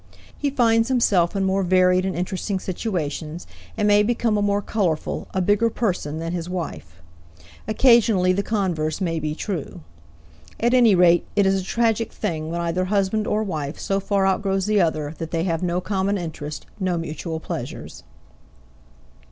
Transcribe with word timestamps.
He 0.35 0.49
finds 0.49 0.87
himself 0.87 1.35
in 1.35 1.43
more 1.43 1.61
varied 1.61 2.05
and 2.05 2.15
interesting 2.15 2.59
situations, 2.59 3.45
and 3.77 3.87
may 3.87 4.01
become 4.01 4.35
a 4.35 4.41
more 4.41 4.63
colorful, 4.63 5.27
a 5.31 5.43
bigger 5.43 5.69
person 5.69 6.17
than 6.17 6.33
his 6.33 6.49
wife. 6.49 7.03
Occasionally 7.67 8.33
the 8.33 8.41
converse 8.41 8.99
may 8.99 9.19
be 9.19 9.35
true. 9.35 9.81
At 10.59 10.73
any 10.73 10.95
rate, 10.95 11.27
it 11.35 11.45
is 11.45 11.61
a 11.61 11.63
tragic 11.63 12.11
thing 12.11 12.49
when 12.49 12.61
either 12.61 12.85
husband 12.85 13.27
or 13.27 13.43
wife 13.43 13.77
so 13.77 13.99
far 13.99 14.25
outgrows 14.25 14.65
the 14.65 14.81
other 14.81 15.13
that 15.19 15.29
they 15.29 15.43
have 15.43 15.61
no 15.61 15.79
common 15.79 16.17
interest, 16.17 16.65
no 16.79 16.97
mutual 16.97 17.39
pleasures. 17.39 18.01